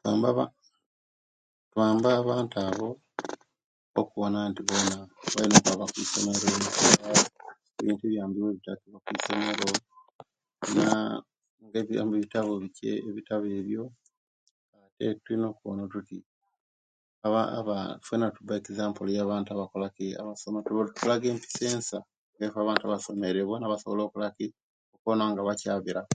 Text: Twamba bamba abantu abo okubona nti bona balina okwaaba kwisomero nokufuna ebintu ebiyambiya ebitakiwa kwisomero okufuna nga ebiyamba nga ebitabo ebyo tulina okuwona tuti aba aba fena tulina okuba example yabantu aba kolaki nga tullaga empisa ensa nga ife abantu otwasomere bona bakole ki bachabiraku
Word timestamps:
Twamba 0.00 0.28
bamba 1.76 2.08
abantu 2.20 2.54
abo 2.68 2.88
okubona 4.00 4.38
nti 4.50 4.60
bona 4.68 4.96
balina 5.34 5.56
okwaaba 5.62 5.90
kwisomero 5.92 6.44
nokufuna 6.58 7.08
ebintu 7.80 8.04
ebiyambiya 8.06 8.48
ebitakiwa 8.52 8.98
kwisomero 9.04 9.66
okufuna 10.56 10.84
nga 11.64 11.78
ebiyamba 11.82 12.12
nga 12.16 12.40
ebitabo 12.92 13.48
ebyo 13.60 13.82
tulina 15.24 15.46
okuwona 15.48 15.82
tuti 15.92 16.18
aba 17.26 17.40
aba 17.58 17.76
fena 18.06 18.26
tulina 18.32 18.50
okuba 18.54 18.60
example 18.62 19.08
yabantu 19.16 19.48
aba 19.52 19.70
kolaki 19.72 20.06
nga 20.50 20.66
tullaga 20.96 21.26
empisa 21.32 21.62
ensa 21.74 21.98
nga 22.34 22.44
ife 22.46 22.58
abantu 22.60 22.82
otwasomere 22.84 23.40
bona 23.48 23.70
bakole 23.72 24.02
ki 24.36 24.46
bachabiraku 25.48 26.06